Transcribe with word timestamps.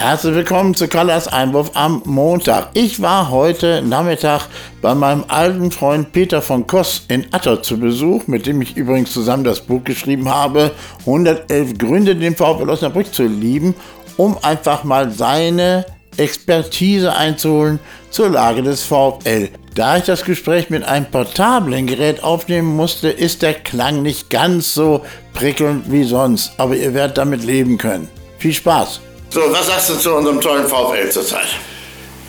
Herzlich 0.00 0.34
willkommen 0.34 0.74
zu 0.74 0.88
Kallas 0.88 1.28
Einwurf 1.28 1.72
am 1.74 2.00
Montag. 2.06 2.70
Ich 2.72 3.02
war 3.02 3.28
heute 3.28 3.82
Nachmittag 3.82 4.48
bei 4.80 4.94
meinem 4.94 5.26
alten 5.28 5.70
Freund 5.70 6.10
Peter 6.12 6.40
von 6.40 6.66
Koss 6.66 7.02
in 7.08 7.26
Atter 7.32 7.62
zu 7.62 7.78
Besuch, 7.78 8.26
mit 8.26 8.46
dem 8.46 8.62
ich 8.62 8.78
übrigens 8.78 9.12
zusammen 9.12 9.44
das 9.44 9.60
Buch 9.60 9.84
geschrieben 9.84 10.30
habe, 10.30 10.70
111 11.00 11.76
Gründe, 11.76 12.16
den 12.16 12.34
VfL 12.34 12.70
Osnabrück 12.70 13.12
zu 13.12 13.24
lieben, 13.24 13.74
um 14.16 14.38
einfach 14.40 14.84
mal 14.84 15.10
seine 15.10 15.84
Expertise 16.16 17.14
einzuholen 17.14 17.78
zur 18.08 18.30
Lage 18.30 18.62
des 18.62 18.82
VfL. 18.82 19.50
Da 19.74 19.98
ich 19.98 20.04
das 20.04 20.24
Gespräch 20.24 20.70
mit 20.70 20.82
einem 20.82 21.10
portablen 21.10 21.86
Gerät 21.86 22.24
aufnehmen 22.24 22.74
musste, 22.74 23.10
ist 23.10 23.42
der 23.42 23.52
Klang 23.52 24.02
nicht 24.02 24.30
ganz 24.30 24.72
so 24.72 25.02
prickelnd 25.34 25.92
wie 25.92 26.04
sonst, 26.04 26.54
aber 26.56 26.74
ihr 26.74 26.94
werdet 26.94 27.18
damit 27.18 27.44
leben 27.44 27.76
können. 27.76 28.08
Viel 28.38 28.54
Spaß! 28.54 29.02
So, 29.32 29.42
was 29.52 29.68
sagst 29.68 29.90
du 29.90 29.94
zu 29.94 30.12
unserem 30.12 30.40
tollen 30.40 30.66
VfL 30.66 31.08
zurzeit? 31.08 31.46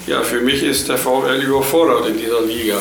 Ja, 0.06 0.22
für 0.22 0.40
mich 0.40 0.62
ist 0.62 0.88
der 0.88 1.00
VfL 1.00 1.42
überfordert 1.42 2.08
in 2.08 2.18
dieser 2.18 2.44
Liga. 2.44 2.80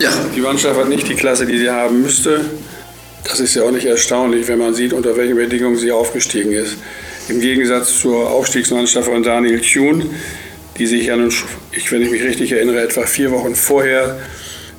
Ja. 0.00 0.10
Die 0.34 0.40
Mannschaft 0.40 0.76
hat 0.76 0.88
nicht 0.88 1.08
die 1.08 1.14
Klasse, 1.14 1.46
die 1.46 1.58
sie 1.58 1.70
haben 1.70 2.02
müsste. 2.02 2.40
Das 3.22 3.38
ist 3.38 3.54
ja 3.54 3.62
auch 3.62 3.70
nicht 3.70 3.86
erstaunlich, 3.86 4.48
wenn 4.48 4.58
man 4.58 4.74
sieht, 4.74 4.92
unter 4.92 5.16
welchen 5.16 5.36
Bedingungen 5.36 5.76
sie 5.76 5.92
aufgestiegen 5.92 6.50
ist. 6.50 6.76
Im 7.28 7.40
Gegensatz 7.40 8.00
zur 8.00 8.28
Aufstiegsmannschaft 8.28 9.08
von 9.08 9.22
Daniel 9.22 9.60
Thune, 9.60 10.04
die 10.76 10.86
sich 10.86 11.06
ja 11.06 11.16
nun, 11.16 11.32
wenn 11.90 12.02
ich 12.02 12.10
mich 12.10 12.24
richtig 12.24 12.50
erinnere, 12.50 12.80
etwa 12.80 13.06
vier 13.06 13.30
Wochen 13.30 13.54
vorher 13.54 14.18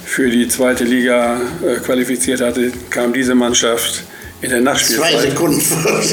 für 0.06 0.30
die 0.30 0.50
zweite 0.50 0.84
Liga 0.84 1.40
äh, 1.66 1.80
qualifiziert 1.80 2.42
hatte, 2.42 2.74
kam 2.90 3.14
diese 3.14 3.36
Mannschaft 3.36 4.04
in 4.46 4.52
der 4.52 4.62
Nachspielzeit. 4.62 5.12
Zwei 5.12 5.22
Sekunden 5.30 5.62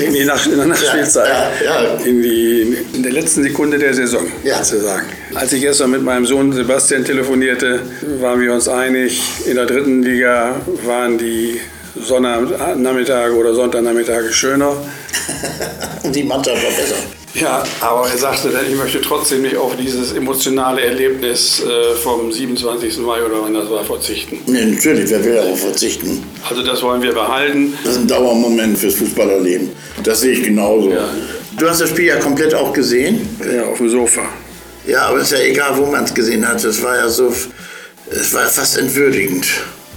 in, 0.01 0.13
die 0.15 0.25
Nach 0.25 0.47
in 0.47 0.57
der 0.57 0.67
Nachspielzeit. 0.67 1.29
Ja, 1.29 1.51
ja, 1.65 1.95
In, 2.05 2.23
die, 2.23 2.77
in 2.95 3.03
der 3.03 3.13
letzten 3.13 3.43
Sekunde 3.43 3.79
der 3.79 3.95
Saison, 3.95 4.27
Ja. 4.43 4.63
sozusagen. 4.65 5.07
Als 5.35 5.53
ich 5.53 5.61
gestern 5.61 5.91
mit 5.91 6.03
meinem 6.03 6.27
Sohn 6.27 6.53
Sebastian 6.53 7.05
telefonierte, 7.05 7.81
waren 8.21 8.41
wir 8.41 8.53
uns 8.53 8.69
einig, 8.69 9.23
in 9.47 9.57
der 9.57 9.67
dritten 9.67 10.03
Liga 10.03 10.57
waren 10.85 11.19
die 11.19 11.61
Sonnabendnachmittage 11.95 13.35
oder 13.35 13.55
Sonntagnachmittage 13.55 14.33
schöner. 14.33 14.77
Und 16.03 16.15
die 16.15 16.25
Mannschaft 16.25 16.63
war 16.63 16.71
besser. 16.71 16.97
Ja, 17.35 17.65
aber 17.81 18.09
er 18.11 18.19
sagte, 18.19 18.51
dann, 18.51 18.67
ich 18.71 18.77
möchte 18.77 19.01
trotzdem 19.01 19.43
nicht 19.43 19.57
auf 19.57 19.75
dieses 19.77 20.13
emotionale 20.13 20.83
Erlebnis 20.83 21.63
äh, 21.63 21.95
vom 21.97 22.31
27. 22.31 22.99
Mai 22.99 23.23
oder 23.23 23.43
wann 23.43 23.55
das 23.55 23.71
war 23.71 23.85
verzichten. 23.85 24.41
Nee, 24.47 24.67
natürlich, 24.67 25.11
wer 25.11 25.25
will 25.25 25.35
darauf 25.37 25.61
verzichten? 25.61 26.23
Also 26.49 26.63
das 26.63 26.83
wollen 26.83 27.01
wir 27.01 27.15
behalten. 27.15 27.73
Das 27.85 27.95
ist 27.95 28.01
ein 28.01 28.09
Dauermoment 28.09 28.79
fürs 28.79 28.97
Fußballerleben. 28.97 29.71
Das 30.03 30.21
sehe 30.21 30.33
ich 30.33 30.43
genauso. 30.43 30.91
Ja. 30.91 31.09
Du 31.59 31.69
hast 31.69 31.81
das 31.81 31.89
Spiel 31.89 32.07
ja 32.07 32.17
komplett 32.17 32.55
auch 32.55 32.73
gesehen. 32.73 33.27
Ja, 33.51 33.65
auf 33.65 33.79
dem 33.79 33.89
Sofa. 33.89 34.23
Ja, 34.87 35.07
aber 35.07 35.21
ist 35.21 35.33
ja 35.33 35.39
egal, 35.39 35.77
wo 35.77 35.87
man 35.87 36.05
es 36.05 36.13
gesehen 36.13 36.47
hat. 36.47 36.63
Es 36.63 36.83
war 36.83 36.97
ja 36.97 37.09
so, 37.09 37.33
es 38.11 38.35
war 38.35 38.47
fast 38.47 38.77
entwürdigend. 38.77 39.47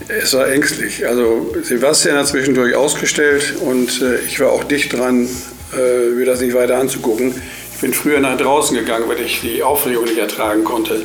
Es 0.07 0.33
war 0.33 0.47
ängstlich. 0.47 1.07
Also 1.07 1.53
Sebastian 1.63 2.17
hat 2.17 2.27
zwischendurch 2.27 2.75
ausgestellt 2.75 3.55
und 3.59 4.01
äh, 4.01 4.19
ich 4.19 4.39
war 4.39 4.51
auch 4.51 4.63
dicht 4.63 4.93
dran, 4.93 5.27
äh, 5.73 6.09
mir 6.11 6.25
das 6.25 6.41
nicht 6.41 6.53
weiter 6.53 6.77
anzugucken. 6.77 7.33
Ich 7.73 7.81
bin 7.81 7.93
früher 7.93 8.19
nach 8.19 8.37
draußen 8.37 8.77
gegangen, 8.77 9.05
weil 9.07 9.19
ich 9.19 9.41
die 9.41 9.63
Aufregung 9.63 10.05
nicht 10.05 10.17
ertragen 10.17 10.63
konnte. 10.63 11.01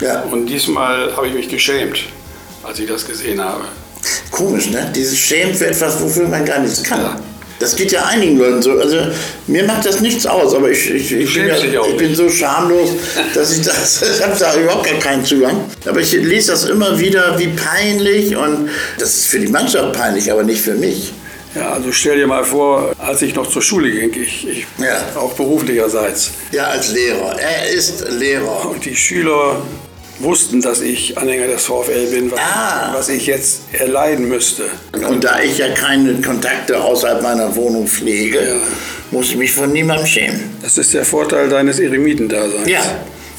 Ja. 0.00 0.22
Und 0.22 0.46
diesmal 0.46 1.14
habe 1.16 1.28
ich 1.28 1.34
mich 1.34 1.48
geschämt, 1.48 2.04
als 2.62 2.78
ich 2.78 2.86
das 2.86 3.06
gesehen 3.06 3.42
habe. 3.42 3.64
Komisch, 4.30 4.70
ne? 4.70 4.90
Dieses 4.94 5.18
Schämen 5.18 5.54
für 5.54 5.66
etwas, 5.66 6.00
wofür 6.00 6.28
man 6.28 6.44
gar 6.44 6.60
nichts 6.60 6.82
kann. 6.82 7.20
Das 7.64 7.76
geht 7.76 7.92
ja 7.92 8.04
einigen 8.04 8.38
Leuten 8.38 8.60
so. 8.62 8.72
Also 8.72 8.98
mir 9.46 9.64
macht 9.64 9.86
das 9.86 10.00
nichts 10.00 10.26
aus, 10.26 10.54
aber 10.54 10.70
ich, 10.70 10.90
ich, 10.90 11.12
ich, 11.12 11.34
bin, 11.34 11.46
ja, 11.46 11.80
ich 11.88 11.96
bin 11.96 12.14
so 12.14 12.28
schamlos, 12.28 12.90
dass 13.34 13.56
ich 13.56 13.62
das, 13.66 14.02
ich 14.18 14.22
habe 14.22 14.36
da 14.38 14.54
überhaupt 14.54 14.84
gar 14.84 14.98
keinen 14.98 15.24
Zugang. 15.24 15.64
Aber 15.86 16.00
ich 16.00 16.12
lese 16.12 16.52
das 16.52 16.64
immer 16.64 16.98
wieder, 16.98 17.38
wie 17.38 17.48
peinlich 17.48 18.36
und 18.36 18.68
das 18.98 19.14
ist 19.14 19.26
für 19.28 19.38
die 19.40 19.48
Mannschaft 19.48 19.92
peinlich, 19.94 20.30
aber 20.30 20.42
nicht 20.42 20.60
für 20.60 20.74
mich. 20.74 21.12
Ja, 21.54 21.72
also 21.72 21.92
stell 21.92 22.16
dir 22.16 22.26
mal 22.26 22.44
vor, 22.44 22.92
als 22.98 23.22
ich 23.22 23.34
noch 23.34 23.46
zur 23.48 23.62
Schule 23.62 23.90
ging, 23.90 24.12
ich, 24.22 24.46
ich 24.48 24.66
Ja. 24.78 25.02
auch 25.14 25.32
beruflicherseits, 25.34 26.32
Ja, 26.50 26.64
als 26.64 26.92
Lehrer. 26.92 27.36
Er 27.38 27.70
ist 27.70 28.04
Lehrer. 28.10 28.70
und 28.70 28.84
die 28.84 28.96
Schüler 28.96 29.62
wussten, 30.20 30.60
dass 30.62 30.80
ich 30.80 31.18
Anhänger 31.18 31.46
des 31.48 31.64
VfL 31.64 32.06
bin, 32.10 32.30
was, 32.30 32.38
Ah. 32.40 32.92
was 32.94 33.08
ich 33.08 33.26
jetzt 33.26 33.62
erleiden 33.72 34.28
müsste. 34.28 34.64
Und 35.08 35.24
da 35.24 35.40
ich 35.40 35.58
ja 35.58 35.68
keine 35.70 36.14
Kontakte 36.20 36.80
außerhalb 36.82 37.20
meiner 37.22 37.54
Wohnung 37.56 37.86
pflege, 37.86 38.38
Ja. 38.38 38.54
muss 39.10 39.30
ich 39.30 39.36
mich 39.36 39.52
von 39.52 39.72
niemandem 39.72 40.06
schämen. 40.06 40.56
Das 40.62 40.78
ist 40.78 40.94
der 40.94 41.04
Vorteil 41.04 41.48
deines 41.48 41.78
Eremitendaseins. 41.80 42.68
Ja. 42.68 42.80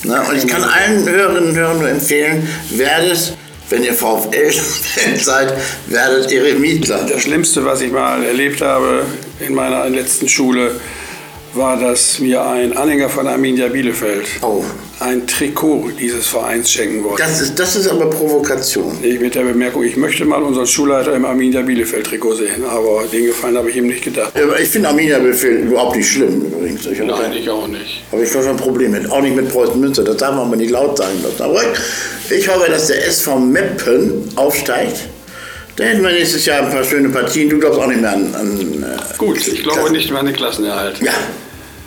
Na, 0.04 0.22
und 0.30 0.38
ich 0.38 0.46
kann 0.48 0.64
allen 0.64 1.08
Hörerinnen 1.10 1.50
und 1.52 1.56
Hörern 1.56 1.80
nur 1.80 1.90
empfehlen, 1.90 2.48
werdet, 2.72 3.36
wenn 3.70 3.84
ihr 3.84 3.94
VfL-Fan 3.94 5.16
seid, 5.20 5.54
werdet 5.88 6.32
Eremitler. 6.32 7.06
Das 7.10 7.22
Schlimmste, 7.24 7.66
was 7.66 7.82
ich 7.82 7.92
mal 7.92 8.24
erlebt 8.24 8.62
habe 8.62 9.04
in 9.40 9.56
meiner 9.56 9.90
letzten 9.90 10.28
Schule, 10.28 10.80
war, 11.56 11.78
dass 11.80 12.20
mir 12.20 12.46
ein 12.46 12.76
Anhänger 12.76 13.10
von 13.10 13.28
Arminia 13.28 13.68
Bielefeld 13.68 14.26
Oh. 14.42 14.64
ein 15.00 15.26
Trikot 15.28 15.92
dieses 16.00 16.28
Vereins 16.28 16.70
schenken 16.72 17.04
wollte. 17.04 17.22
Das 17.24 17.42
ist, 17.42 17.58
das 17.60 17.76
ist 17.76 17.88
aber 17.88 18.10
Provokation. 18.10 18.98
Ich 19.02 19.20
mit 19.20 19.36
der 19.36 19.44
Bemerkung, 19.44 19.84
ich 19.84 19.96
möchte 19.98 20.26
mal 20.26 20.42
unseren 20.42 20.68
Schulleiter 20.68 21.14
im 21.16 21.26
Arminia 21.26 21.62
Bielefeld-Trikot 21.62 22.36
sehen, 22.36 22.64
aber 22.70 23.04
den 23.12 23.26
Gefallen 23.28 23.58
habe 23.58 23.70
ich 23.70 23.76
ihm 23.78 23.88
nicht 23.88 24.04
gedacht. 24.04 24.32
Aber 24.36 24.60
Ich 24.60 24.70
finde 24.70 24.90
Arminia 24.90 25.20
Befehl 25.20 25.58
überhaupt 25.68 25.96
nicht 25.96 26.10
schlimm 26.10 26.42
übrigens. 26.46 26.86
Ich 26.86 27.00
habe 27.00 27.12
Nein, 27.12 27.22
kein- 27.22 27.34
ich 27.34 27.50
auch 27.50 27.68
nicht. 27.68 28.04
habe 28.12 28.24
ich 28.24 28.32
schon 28.32 28.48
ein 28.48 28.58
Problem 28.58 28.92
mit. 28.92 29.10
Auch 29.12 29.22
nicht 29.22 29.36
mit 29.36 29.50
Preußen 29.50 29.80
Münster. 29.80 30.04
Das 30.04 30.18
darf 30.18 30.32
man 30.36 30.48
aber 30.48 30.56
nicht 30.56 30.72
laut 30.72 30.98
sagen. 30.98 31.14
Aber 31.40 31.62
ich 32.30 32.48
hoffe, 32.48 32.70
dass 32.70 32.88
der 32.88 33.06
SV 33.08 33.40
Meppen 33.40 34.30
aufsteigt. 34.36 34.98
Da 35.78 35.84
hätten 35.84 36.04
wir 36.04 36.12
nächstes 36.12 36.46
Jahr 36.46 36.62
ein 36.66 36.72
paar 36.72 36.86
schöne 36.86 37.10
Partien. 37.10 37.50
Du 37.50 37.60
glaubst 37.60 37.78
auch 37.80 37.88
nicht 37.88 38.00
mehr 38.00 38.14
an. 38.14 38.34
an 38.34 38.58
äh, 38.82 39.18
Gut, 39.18 39.38
ich 39.46 39.62
glaube 39.62 39.80
Klasse- 39.80 39.92
nicht 39.92 40.10
mehr 40.10 40.20
an 40.22 40.26
den 40.28 40.36
Klassenerhalt. 40.36 41.02
Ja. 41.02 41.12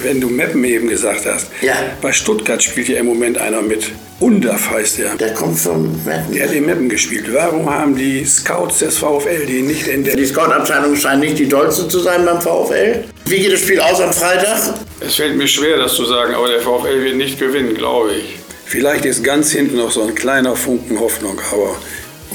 Wenn 0.01 0.21
du 0.21 0.29
Meppen 0.29 0.63
eben 0.65 0.89
gesagt 0.89 1.27
hast, 1.27 1.49
Ja. 1.61 1.75
bei 2.01 2.13
Stuttgart 2.13 2.63
spielt 2.63 2.89
ja 2.89 2.99
im 2.99 3.07
Moment 3.07 3.39
einer 3.39 3.63
mit. 3.63 3.91
Undaf 4.21 4.71
heißt 4.71 4.99
der. 4.99 5.15
Der 5.17 5.33
kommt 5.35 5.59
vom 5.59 5.93
Meppen. 6.05 6.35
Der 6.35 6.47
hat 6.49 6.53
in 6.55 6.67
Meppen 6.67 6.89
gespielt. 6.89 7.27
Warum 7.33 7.69
haben 7.71 7.95
die 7.97 8.25
Scouts 8.25 8.79
des 8.81 8.99
VfL 8.99 9.47
den 9.47 9.67
nicht 9.67 9.87
entdeckt? 9.89 10.19
Die 10.19 10.27
Scout-Abteilung 10.27 10.97
scheint 10.97 11.21
nicht 11.21 11.39
die 11.39 11.49
tollste 11.49 11.89
zu 11.89 12.01
sein 12.01 12.25
beim 12.25 12.41
VfL. 12.41 13.05
Wie 13.27 13.39
geht 13.39 13.53
das 13.53 13.61
Spiel 13.61 13.81
aus 13.81 14.01
am 14.01 14.13
Freitag? 14.13 14.75
Es 15.01 15.15
fällt 15.17 15.37
mir 15.37 15.47
schwer, 15.47 15.77
das 15.79 15.95
zu 15.95 16.05
sagen, 16.05 16.35
aber 16.35 16.49
der 16.49 16.61
VfL 16.61 17.03
wird 17.05 17.17
nicht 17.17 17.39
gewinnen, 17.39 17.75
glaube 17.75 18.13
ich. 18.15 18.39
Vielleicht 18.67 19.05
ist 19.05 19.23
ganz 19.25 19.53
hinten 19.53 19.77
noch 19.77 19.91
so 19.91 20.03
ein 20.03 20.15
kleiner 20.15 20.55
Funken 20.57 20.99
Hoffnung, 21.01 21.41
aber 21.53 21.77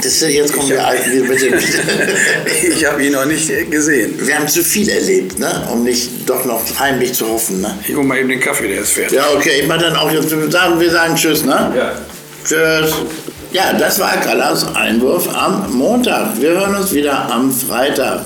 Das 0.01 0.19
jetzt 0.21 0.53
kommen 0.53 0.69
wir 0.69 0.85
alt 0.85 1.09
wieder 1.09 1.27
bitte. 1.27 1.47
ich 2.67 2.85
habe 2.85 3.05
ihn 3.05 3.13
noch 3.13 3.25
nicht 3.25 3.49
gesehen. 3.69 4.15
Wir 4.17 4.37
haben 4.37 4.47
zu 4.47 4.63
viel 4.63 4.89
erlebt, 4.89 5.39
ne? 5.39 5.67
um 5.71 5.83
nicht 5.83 6.27
doch 6.27 6.43
noch 6.45 6.61
heimlich 6.79 7.13
zu 7.13 7.27
hoffen. 7.29 7.61
Ne? 7.61 7.77
Ich 7.87 7.95
hole 7.95 8.05
mal 8.05 8.17
eben 8.17 8.29
den 8.29 8.39
Kaffee, 8.39 8.67
der 8.67 8.81
ist 8.81 8.93
fertig. 8.93 9.17
Ja, 9.17 9.25
okay, 9.35 9.61
ich 9.61 9.67
mache 9.67 9.81
dann 9.81 9.95
auch 9.95 10.11
jetzt, 10.11 10.29
sagen, 10.29 10.79
wir 10.79 10.91
sagen 10.91 11.15
Tschüss, 11.15 11.45
ne? 11.45 11.71
Ja. 11.75 11.91
Tschüss. 12.43 12.93
Ja, 13.51 13.71
das 13.73 13.99
war 13.99 14.17
Kallas 14.19 14.75
Einwurf 14.75 15.29
am 15.33 15.71
Montag. 15.77 16.41
Wir 16.41 16.49
hören 16.49 16.75
uns 16.75 16.91
wieder 16.91 17.31
am 17.31 17.51
Freitag. 17.51 18.25